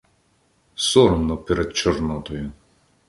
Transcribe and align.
соромно 0.75 1.37
перед 1.37 1.73
Чорнотою. 1.75 2.51